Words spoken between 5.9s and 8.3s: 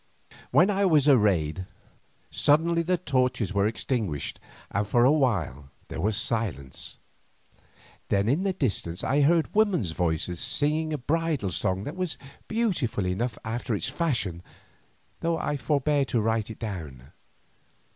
was silence. Then